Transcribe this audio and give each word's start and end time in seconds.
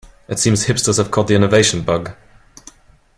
It 0.27 0.39
seems 0.39 0.65
hipsters 0.65 0.97
have 0.97 1.11
caught 1.11 1.27
the 1.27 1.35
innovation 1.35 1.83
bug. 1.83 2.15